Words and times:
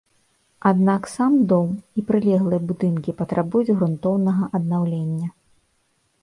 Аднак 0.69 1.01
сам 1.15 1.35
дом 1.51 1.69
і 2.01 2.03
прылеглыя 2.07 2.59
будынкі 2.71 3.15
патрабуюць 3.21 3.73
грунтоўнага 3.83 4.43
аднаўлення. 4.61 5.29